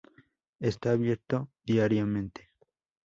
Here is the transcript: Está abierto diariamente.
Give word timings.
Está 0.59 0.93
abierto 0.93 1.51
diariamente. 1.63 2.49